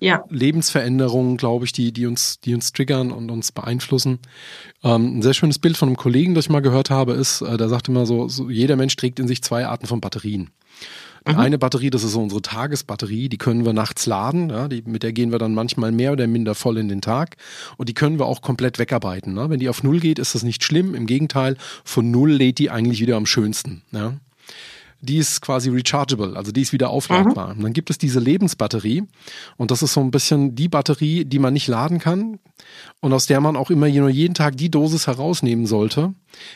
[0.00, 0.22] ja.
[0.28, 4.18] Lebensveränderungen, glaube ich, die, die uns, die uns triggern und uns beeinflussen.
[4.84, 7.56] Ähm, ein sehr schönes Bild von einem Kollegen, das ich mal gehört habe, ist, äh,
[7.56, 10.50] der sagt immer so, so, jeder Mensch trägt in sich zwei Arten von Batterien.
[11.26, 11.38] Mhm.
[11.38, 15.12] Eine Batterie, das ist unsere Tagesbatterie, die können wir nachts laden, ja, die, mit der
[15.12, 17.36] gehen wir dann manchmal mehr oder minder voll in den Tag
[17.76, 19.34] und die können wir auch komplett wegarbeiten.
[19.34, 19.50] Ne?
[19.50, 22.70] Wenn die auf Null geht, ist das nicht schlimm, im Gegenteil, von Null lädt die
[22.70, 23.82] eigentlich wieder am schönsten.
[23.90, 24.14] Ja?
[25.06, 27.48] Die ist quasi rechargeable, also die ist wieder aufladbar.
[27.48, 27.58] Mhm.
[27.58, 29.04] Und dann gibt es diese Lebensbatterie
[29.56, 32.38] und das ist so ein bisschen die Batterie, die man nicht laden kann
[33.00, 36.14] und aus der man auch immer nur jeden Tag die Dosis herausnehmen sollte,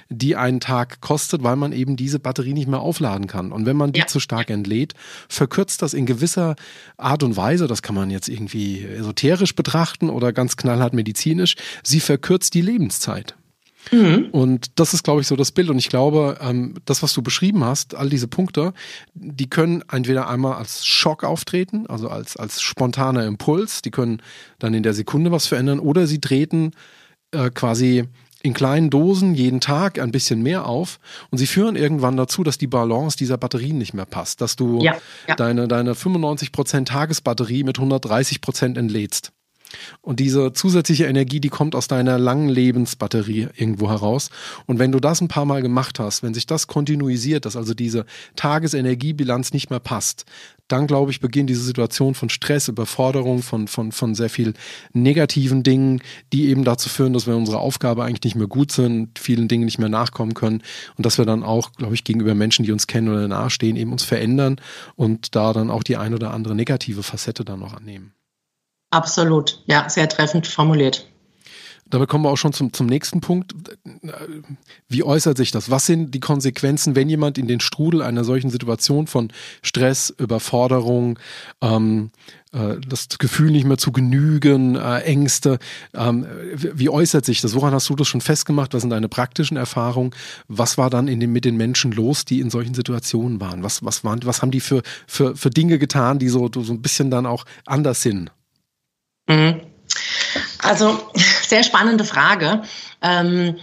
[0.08, 3.52] die einen Tag kostet, weil man eben diese Batterie nicht mehr aufladen kann.
[3.52, 4.06] Und wenn man die ja.
[4.06, 4.94] zu stark entlädt,
[5.28, 6.56] verkürzt das in gewisser
[6.96, 12.00] Art und Weise, das kann man jetzt irgendwie esoterisch betrachten oder ganz knallhart medizinisch, sie
[12.00, 13.36] verkürzt die Lebenszeit.
[13.90, 14.28] Mhm.
[14.32, 15.70] Und das ist, glaube ich, so das Bild.
[15.70, 18.72] Und ich glaube, ähm, das, was du beschrieben hast, all diese Punkte,
[19.14, 24.22] die können entweder einmal als Schock auftreten, also als, als spontaner Impuls, die können
[24.58, 26.72] dann in der Sekunde was verändern, oder sie treten
[27.32, 28.04] äh, quasi
[28.42, 30.98] in kleinen Dosen jeden Tag ein bisschen mehr auf
[31.30, 34.80] und sie führen irgendwann dazu, dass die Balance dieser Batterien nicht mehr passt, dass du
[34.80, 34.96] ja,
[35.28, 35.36] ja.
[35.36, 39.32] deine, deine 95% Tagesbatterie mit 130% entlädst.
[40.02, 44.30] Und diese zusätzliche Energie, die kommt aus deiner langen Lebensbatterie irgendwo heraus.
[44.66, 47.74] Und wenn du das ein paar Mal gemacht hast, wenn sich das kontinuisiert, dass also
[47.74, 48.04] diese
[48.36, 50.26] Tagesenergiebilanz nicht mehr passt,
[50.70, 54.54] dann glaube ich, beginnt diese Situation von Stress, Überforderung, von, von, von sehr viel
[54.92, 56.00] negativen Dingen,
[56.32, 59.64] die eben dazu führen, dass wir unsere Aufgabe eigentlich nicht mehr gut sind, vielen Dingen
[59.64, 60.62] nicht mehr nachkommen können
[60.96, 63.92] und dass wir dann auch, glaube ich, gegenüber Menschen, die uns kennen oder nahestehen, eben
[63.92, 64.60] uns verändern
[64.94, 68.12] und da dann auch die ein oder andere negative Facette dann noch annehmen.
[68.90, 71.06] Absolut, ja, sehr treffend formuliert.
[71.90, 73.52] Damit kommen wir auch schon zum, zum nächsten Punkt.
[74.88, 75.70] Wie äußert sich das?
[75.70, 81.18] Was sind die Konsequenzen, wenn jemand in den Strudel einer solchen Situation von Stress, Überforderung,
[81.60, 82.10] ähm,
[82.52, 85.58] äh, das Gefühl nicht mehr zu genügen, äh, Ängste,
[85.92, 87.54] ähm, wie äußert sich das?
[87.54, 88.72] Woran hast du das schon festgemacht?
[88.72, 90.12] Was sind deine praktischen Erfahrungen?
[90.46, 93.64] Was war dann in den, mit den Menschen los, die in solchen Situationen waren?
[93.64, 96.82] Was, was, waren, was haben die für, für, für Dinge getan, die so, so ein
[96.82, 98.30] bisschen dann auch anders sind?
[99.30, 99.60] Mhm.
[100.58, 100.98] Also
[101.46, 102.62] sehr spannende Frage.
[103.00, 103.56] Ähm,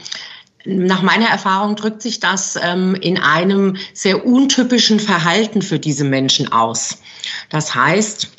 [0.65, 6.51] nach meiner Erfahrung drückt sich das ähm, in einem sehr untypischen Verhalten für diese Menschen
[6.51, 7.01] aus.
[7.49, 8.29] Das heißt,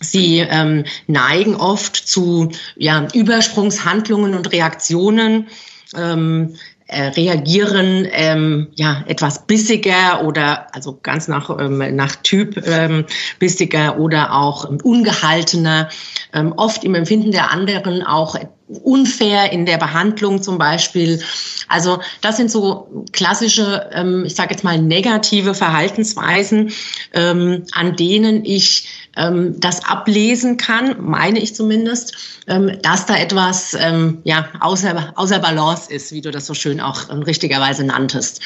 [0.00, 5.48] Sie ähm, neigen oft zu ja, Übersprungshandlungen und Reaktionen,
[5.96, 6.56] ähm,
[6.92, 13.06] äh, reagieren ähm, ja etwas bissiger oder also ganz nach ähm, nach Typ ähm,
[13.38, 15.88] bissiger oder auch ungehaltener,
[16.32, 18.36] ähm, oft im Empfinden der anderen auch
[18.82, 21.22] unfair in der Behandlung zum Beispiel.
[21.68, 26.72] Also das sind so klassische, ähm, ich sage jetzt mal negative Verhaltensweisen,
[27.12, 32.14] ähm, an denen ich ähm, das ablesen kann, meine ich zumindest,
[32.46, 36.80] ähm, dass da etwas ähm, ja, außer, außer Balance ist, wie du das so schön
[36.80, 38.40] auch ähm, richtigerweise nanntest.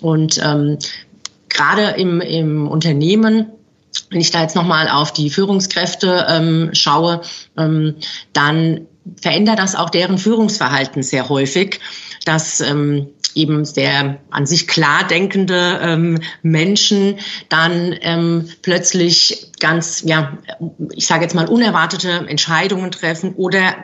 [0.00, 0.78] Und ähm,
[1.48, 3.46] gerade im, im Unternehmen
[4.10, 7.22] wenn ich da jetzt nochmal auf die Führungskräfte ähm, schaue,
[7.56, 7.96] ähm,
[8.32, 8.86] dann
[9.20, 11.80] verändert das auch deren Führungsverhalten sehr häufig,
[12.24, 20.38] dass ähm, eben sehr an sich klar denkende ähm, Menschen dann ähm, plötzlich ganz, ja,
[20.94, 23.76] ich sage jetzt mal unerwartete Entscheidungen treffen oder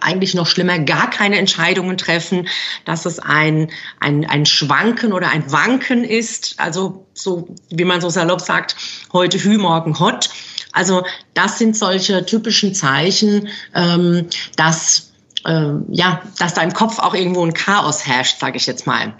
[0.00, 2.48] eigentlich noch schlimmer gar keine Entscheidungen treffen,
[2.84, 8.08] dass es ein, ein, ein Schwanken oder ein Wanken ist, also so wie man so
[8.08, 8.76] salopp sagt,
[9.12, 10.30] heute Hü, morgen Hot.
[10.72, 15.13] Also das sind solche typischen Zeichen, ähm, dass
[15.44, 19.16] äh, ja, dass da im Kopf auch irgendwo ein Chaos herrscht, sage ich jetzt mal.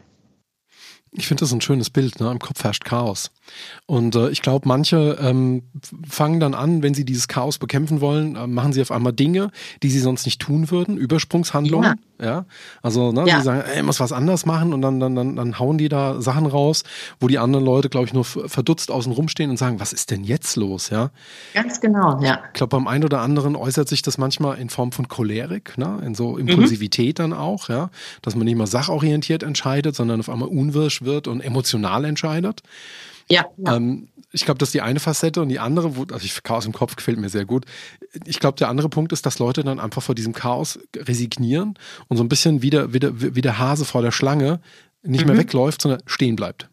[1.13, 2.31] Ich finde das ein schönes Bild, ne?
[2.31, 3.31] Im Kopf herrscht Chaos.
[3.87, 5.63] Und äh, ich glaube, manche ähm,
[6.09, 9.51] fangen dann an, wenn sie dieses Chaos bekämpfen wollen, äh, machen sie auf einmal Dinge,
[9.83, 12.01] die sie sonst nicht tun würden, Übersprungshandlungen.
[12.19, 12.27] Ja.
[12.27, 12.45] ja?
[12.83, 13.39] Also, ne, ja.
[13.39, 16.21] sie sagen, ey, muss was anders machen und dann, dann, dann, dann hauen die da
[16.23, 16.85] Sachen raus,
[17.21, 20.25] wo die anderen Leute, glaube ich, nur verdutzt außen rumstehen und sagen, was ist denn
[20.25, 20.91] jetzt los?
[20.91, 21.11] Ja.
[21.53, 22.41] Ganz genau, ja.
[22.49, 26.01] Ich glaube, beim einen oder anderen äußert sich das manchmal in Form von Cholerik, ne?
[26.05, 27.23] in so Impulsivität mhm.
[27.23, 27.91] dann auch, ja,
[28.23, 32.63] dass man nicht mal sachorientiert entscheidet, sondern auf einmal unwirsch wird und emotional entscheidet.
[33.29, 33.47] Ja.
[33.57, 33.77] ja.
[33.77, 36.67] Ähm, ich glaube, das ist die eine Facette und die andere, wo, also ich, Chaos
[36.67, 37.67] im Kopf gefällt mir sehr gut.
[38.25, 42.17] Ich glaube, der andere Punkt ist, dass Leute dann einfach vor diesem Chaos resignieren und
[42.17, 44.61] so ein bisschen wieder, wieder, wie der Hase vor der Schlange
[45.03, 45.33] nicht mhm.
[45.33, 46.69] mehr wegläuft, sondern stehen bleibt.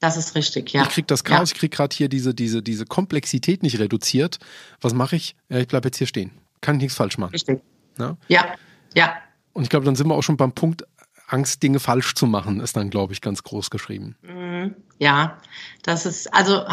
[0.00, 0.82] Das ist richtig, ja.
[0.82, 1.54] Ich krieg das Chaos, ja.
[1.54, 4.38] ich krieg gerade hier diese, diese, diese Komplexität nicht reduziert.
[4.80, 5.34] Was mache ich?
[5.48, 6.30] Ja, ich bleibe jetzt hier stehen.
[6.60, 7.32] Kann ich nichts falsch machen.
[7.32, 7.60] Richtig.
[7.98, 8.54] Ja, ja.
[8.94, 9.16] ja.
[9.52, 10.84] Und ich glaube, dann sind wir auch schon beim Punkt,
[11.28, 14.16] Angst, Dinge falsch zu machen, ist dann, glaube ich, ganz groß geschrieben.
[14.22, 14.74] Mhm.
[14.98, 15.36] Ja,
[15.82, 16.64] das ist also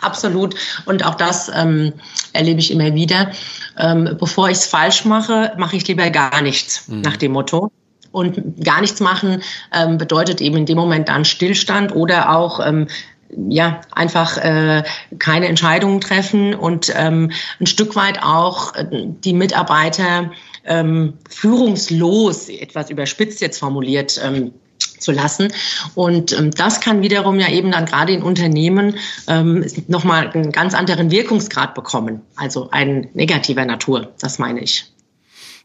[0.00, 0.54] absolut.
[0.84, 1.92] Und auch das ähm,
[2.32, 3.32] erlebe ich immer wieder.
[3.78, 7.00] Ähm, bevor ich es falsch mache, mache ich lieber gar nichts, mhm.
[7.00, 7.72] nach dem Motto.
[8.12, 12.86] Und gar nichts machen ähm, bedeutet eben in dem Moment dann Stillstand oder auch ähm,
[13.48, 14.84] ja einfach äh,
[15.18, 20.30] keine Entscheidungen treffen und ähm, ein Stück weit auch äh, die Mitarbeiter
[20.66, 24.52] ähm, führungslos, etwas überspitzt jetzt formuliert, ähm,
[24.98, 25.52] zu lassen.
[25.94, 28.96] Und ähm, das kann wiederum ja eben dann gerade in Unternehmen
[29.28, 34.93] ähm, nochmal einen ganz anderen Wirkungsgrad bekommen, also ein negativer Natur, das meine ich.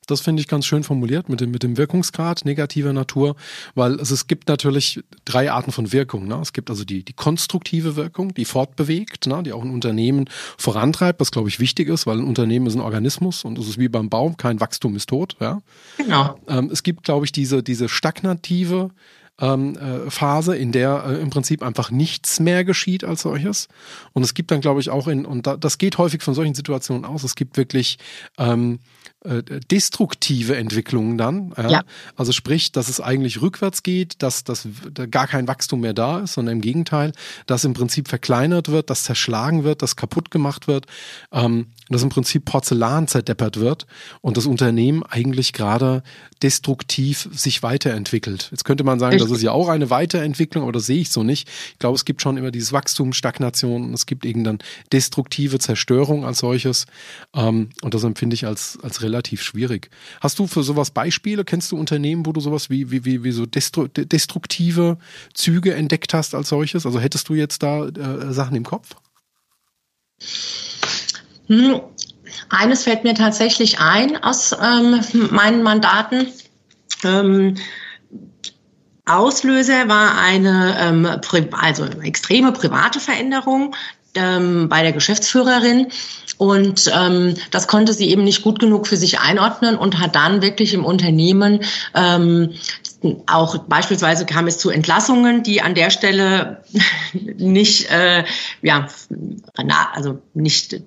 [0.10, 3.36] Das finde ich ganz schön formuliert mit dem, mit dem Wirkungsgrad negativer Natur,
[3.76, 6.28] weil es, es gibt natürlich drei Arten von Wirkung.
[6.28, 6.40] Ne?
[6.42, 9.44] Es gibt also die, die konstruktive Wirkung, die fortbewegt, ne?
[9.44, 12.82] die auch ein Unternehmen vorantreibt, was glaube ich wichtig ist, weil ein Unternehmen ist ein
[12.82, 15.36] Organismus und es ist wie beim Baum, kein Wachstum ist tot.
[15.40, 15.62] Ja?
[15.98, 16.40] Genau.
[16.48, 18.92] Ähm, es gibt, glaube ich, diese, diese stagnative
[19.40, 23.68] ähm, äh, Phase, in der äh, im Prinzip einfach nichts mehr geschieht als solches.
[24.14, 26.56] Und es gibt dann, glaube ich, auch in, und da, das geht häufig von solchen
[26.56, 27.98] Situationen aus, es gibt wirklich
[28.38, 28.80] ähm,
[29.26, 31.54] äh, destruktive Entwicklungen dann.
[31.58, 31.70] Ja?
[31.70, 31.84] ja?
[32.16, 34.66] Also sprich, dass es eigentlich rückwärts geht, dass, dass
[35.12, 37.12] gar kein Wachstum mehr da ist, sondern im Gegenteil,
[37.46, 40.86] dass im Prinzip verkleinert wird, dass zerschlagen wird, dass kaputt gemacht wird,
[41.34, 43.88] ähm, dass im Prinzip Porzellan zerdeppert wird
[44.22, 46.02] und das Unternehmen eigentlich gerade
[46.42, 48.48] destruktiv sich weiterentwickelt.
[48.52, 51.24] Jetzt könnte man sagen, das ist ja auch eine Weiterentwicklung, aber das sehe ich so
[51.24, 51.48] nicht.
[51.74, 54.60] Ich glaube, es gibt schon immer dieses Wachstum, Stagnation und es gibt eben dann
[54.92, 56.86] destruktive Zerstörung als solches.
[57.34, 59.90] Ähm, und das empfinde ich als, als relativ schwierig.
[60.22, 61.46] Hast du für sowas Beispiele?
[61.46, 64.98] Kennst du Unternehmen, wo du sowas wie, wie, wie, wie so destruktive
[65.34, 66.86] Züge entdeckt hast als solches?
[66.86, 68.96] Also hättest du jetzt da äh, Sachen im Kopf?
[71.48, 71.82] Hm,
[72.50, 76.28] eines fällt mir tatsächlich ein aus ähm, meinen Mandaten.
[77.04, 77.56] Ähm,
[79.10, 81.08] Auslöser war eine ähm,
[81.52, 83.76] also extreme private Veränderung
[84.16, 85.88] ähm, bei der Geschäftsführerin
[86.38, 90.42] und ähm, das konnte sie eben nicht gut genug für sich einordnen und hat dann
[90.42, 91.62] wirklich im Unternehmen
[91.94, 92.54] ähm,
[93.28, 96.64] auch beispielsweise kam es zu Entlassungen, die an der Stelle
[97.38, 98.24] nicht, äh,
[98.62, 98.88] ja,
[99.58, 100.82] na, also nicht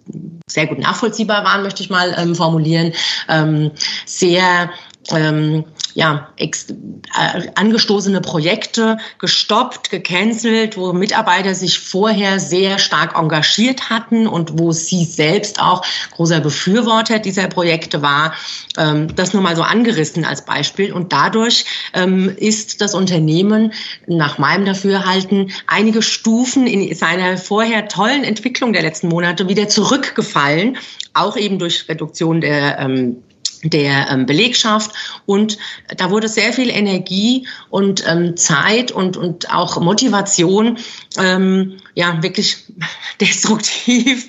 [0.46, 2.92] sehr gut nachvollziehbar waren, möchte ich mal ähm, formulieren.
[3.28, 3.70] Ähm,
[4.04, 4.70] sehr
[5.10, 13.90] ähm, ja, ex, äh, angestoßene Projekte gestoppt, gecancelt, wo Mitarbeiter sich vorher sehr stark engagiert
[13.90, 18.34] hatten und wo sie selbst auch großer Befürworter dieser Projekte war.
[18.78, 20.92] Ähm, das nur mal so angerissen als Beispiel.
[20.92, 23.72] Und dadurch ähm, ist das Unternehmen
[24.06, 30.78] nach meinem Dafürhalten einige Stufen in seiner vorher tollen Entwicklung der letzten Monate wieder zurückgefallen,
[31.14, 33.22] auch eben durch Reduktion der ähm,
[33.62, 34.90] der ähm, Belegschaft
[35.26, 35.58] und
[35.96, 40.78] da wurde sehr viel Energie und ähm, Zeit und, und auch Motivation
[41.18, 42.64] ähm, ja wirklich
[43.20, 44.28] destruktiv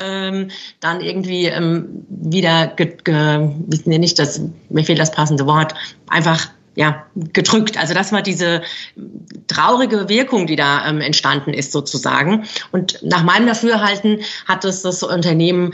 [0.00, 5.46] ähm, dann irgendwie ähm, wieder ge, ge, wie nenne ich das mir fehlt das passende
[5.46, 5.74] Wort
[6.08, 7.78] einfach ja, gedrückt.
[7.78, 8.62] Also das war diese
[9.46, 12.44] traurige Wirkung, die da ähm, entstanden ist sozusagen.
[12.72, 15.72] Und nach meinem Dafürhalten hat es das Unternehmen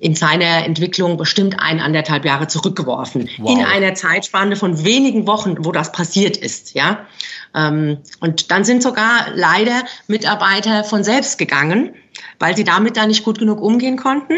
[0.00, 3.28] in seiner Entwicklung bestimmt ein, anderthalb Jahre zurückgeworfen.
[3.38, 3.50] Wow.
[3.50, 7.06] In einer Zeitspanne von wenigen Wochen, wo das passiert ist, ja.
[7.54, 11.94] Ähm, und dann sind sogar leider Mitarbeiter von selbst gegangen,
[12.38, 14.34] weil sie damit da nicht gut genug umgehen konnten,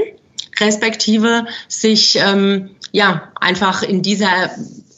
[0.59, 4.51] respektive sich, ähm, ja, einfach in dieser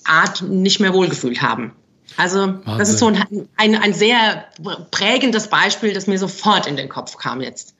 [0.04, 1.72] Art nicht mehr wohlgefühlt haben.
[2.16, 2.78] Also Wahnsinn.
[2.78, 4.44] das ist so ein, ein, ein sehr
[4.90, 7.74] prägendes Beispiel, das mir sofort in den Kopf kam jetzt.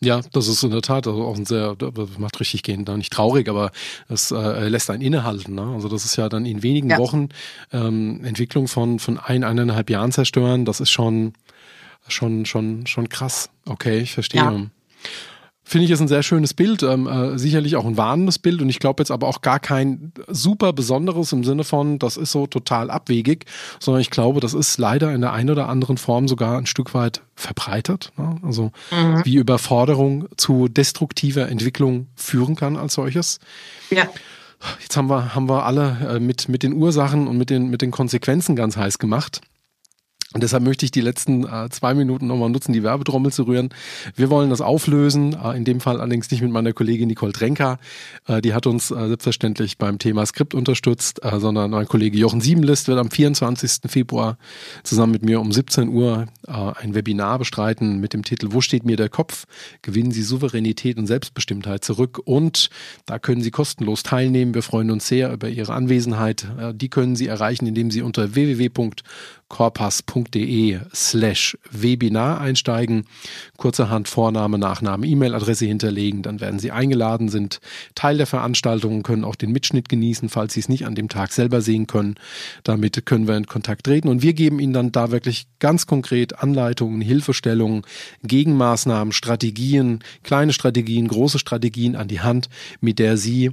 [0.00, 2.96] Ja, das ist in der Tat also auch ein sehr, das macht richtig gehen, da
[2.96, 3.70] nicht traurig, aber
[4.08, 5.54] es äh, lässt einen innehalten.
[5.54, 5.62] Ne?
[5.74, 6.98] Also das ist ja dann in wenigen ja.
[6.98, 7.30] Wochen
[7.72, 11.32] ähm, Entwicklung von, von ein, eineinhalb Jahren zerstören, das ist schon,
[12.08, 13.48] schon, schon, schon krass.
[13.64, 14.42] Okay, ich verstehe.
[14.42, 14.66] Ja.
[15.68, 18.68] Finde ich ist ein sehr schönes Bild, ähm, äh, sicherlich auch ein warnendes Bild und
[18.68, 22.46] ich glaube jetzt aber auch gar kein super besonderes im Sinne von, das ist so
[22.46, 23.46] total abwegig,
[23.80, 26.94] sondern ich glaube, das ist leider in der einen oder anderen Form sogar ein Stück
[26.94, 28.12] weit verbreitet.
[28.16, 28.36] Ne?
[28.44, 29.24] Also mhm.
[29.24, 33.40] wie Überforderung zu destruktiver Entwicklung führen kann als solches.
[33.90, 34.04] Ja.
[34.80, 37.82] Jetzt haben wir, haben wir alle äh, mit, mit den Ursachen und mit den, mit
[37.82, 39.40] den Konsequenzen ganz heiß gemacht.
[40.36, 43.70] Und deshalb möchte ich die letzten äh, zwei Minuten nochmal nutzen, die Werbetrommel zu rühren.
[44.16, 47.78] Wir wollen das auflösen, äh, in dem Fall allerdings nicht mit meiner Kollegin Nicole Trenker.
[48.26, 52.42] Äh, die hat uns äh, selbstverständlich beim Thema Skript unterstützt, äh, sondern mein Kollege Jochen
[52.42, 53.90] Siebenlist wird am 24.
[53.90, 54.36] Februar
[54.82, 58.84] zusammen mit mir um 17 Uhr äh, ein Webinar bestreiten mit dem Titel Wo steht
[58.84, 59.46] mir der Kopf?
[59.80, 62.20] Gewinnen Sie Souveränität und Selbstbestimmtheit zurück.
[62.22, 62.68] Und
[63.06, 64.52] da können Sie kostenlos teilnehmen.
[64.52, 66.46] Wir freuen uns sehr über Ihre Anwesenheit.
[66.74, 68.68] Die können Sie erreichen, indem Sie unter www
[69.48, 73.04] corpas.de slash Webinar einsteigen,
[73.56, 77.60] kurzerhand Vorname, Nachname, E-Mail-Adresse hinterlegen, dann werden Sie eingeladen, sind
[77.94, 81.32] Teil der Veranstaltung, können auch den Mitschnitt genießen, falls Sie es nicht an dem Tag
[81.32, 82.16] selber sehen können.
[82.64, 86.40] Damit können wir in Kontakt treten und wir geben Ihnen dann da wirklich ganz konkret
[86.42, 87.82] Anleitungen, Hilfestellungen,
[88.24, 92.48] Gegenmaßnahmen, Strategien, kleine Strategien, große Strategien an die Hand,
[92.80, 93.52] mit der Sie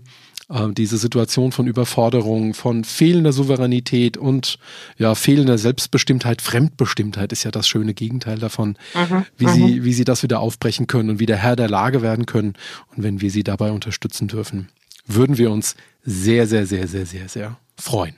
[0.53, 4.59] äh, diese Situation von Überforderung, von fehlender Souveränität und
[4.97, 9.25] ja, fehlender Selbstbestimmtheit, Fremdbestimmtheit ist ja das schöne Gegenteil davon, mhm.
[9.37, 9.53] wie, mhm.
[9.53, 12.53] sie, wie sie das wieder aufbrechen können und wieder Herr der Lage werden können.
[12.95, 14.69] Und wenn wir sie dabei unterstützen dürfen,
[15.05, 18.15] würden wir uns sehr, sehr, sehr, sehr, sehr, sehr freuen.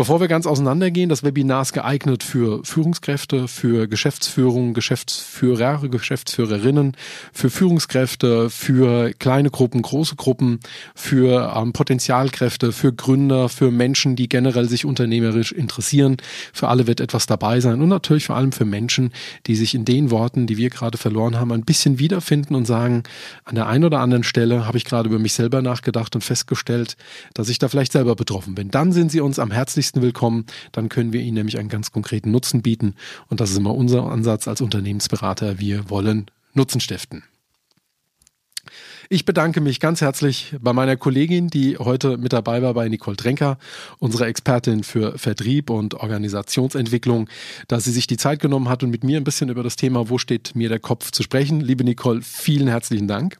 [0.00, 6.96] Bevor wir ganz auseinandergehen, das Webinar ist geeignet für Führungskräfte, für Geschäftsführung, Geschäftsführer, Geschäftsführerinnen,
[7.34, 10.60] für Führungskräfte, für kleine Gruppen, große Gruppen,
[10.94, 16.16] für ähm, Potenzialkräfte, für Gründer, für Menschen, die generell sich unternehmerisch interessieren.
[16.54, 19.12] Für alle wird etwas dabei sein und natürlich vor allem für Menschen,
[19.46, 23.02] die sich in den Worten, die wir gerade verloren haben, ein bisschen wiederfinden und sagen,
[23.44, 26.96] an der einen oder anderen Stelle habe ich gerade über mich selber nachgedacht und festgestellt,
[27.34, 28.70] dass ich da vielleicht selber betroffen bin.
[28.70, 30.46] Dann sind Sie uns am herzlichsten herzlichsten willkommen.
[30.72, 32.94] Dann können wir Ihnen nämlich einen ganz konkreten Nutzen bieten.
[33.28, 35.58] Und das ist immer unser Ansatz als Unternehmensberater.
[35.58, 37.24] Wir wollen Nutzen stiften.
[39.08, 43.16] Ich bedanke mich ganz herzlich bei meiner Kollegin, die heute mit dabei war, bei Nicole
[43.16, 43.58] Trenker,
[43.98, 47.28] unsere Expertin für Vertrieb und Organisationsentwicklung,
[47.66, 50.08] dass sie sich die Zeit genommen hat und mit mir ein bisschen über das Thema
[50.08, 51.60] Wo steht mir der Kopf zu sprechen.
[51.60, 53.38] Liebe Nicole, vielen herzlichen Dank.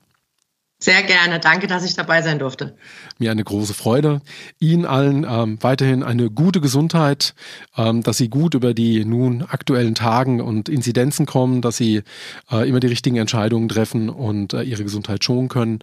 [0.83, 1.41] Sehr gerne.
[1.41, 2.75] Danke, dass ich dabei sein durfte.
[3.19, 4.23] Mir eine große Freude.
[4.59, 7.35] Ihnen allen ähm, weiterhin eine gute Gesundheit,
[7.77, 12.03] ähm, dass Sie gut über die nun aktuellen Tagen und Inzidenzen kommen, dass Sie
[12.51, 15.81] äh, immer die richtigen Entscheidungen treffen und äh, Ihre Gesundheit schonen können.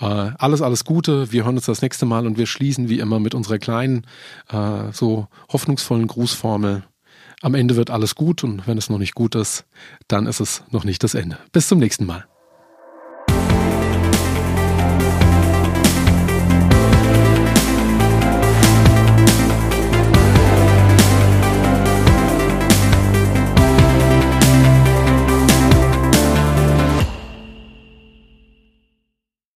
[0.00, 1.30] Äh, alles, alles Gute.
[1.30, 4.06] Wir hören uns das nächste Mal und wir schließen wie immer mit unserer kleinen,
[4.50, 6.84] äh, so hoffnungsvollen Grußformel.
[7.42, 9.66] Am Ende wird alles gut und wenn es noch nicht gut ist,
[10.08, 11.36] dann ist es noch nicht das Ende.
[11.52, 12.24] Bis zum nächsten Mal.
[14.98, 15.47] Thank you.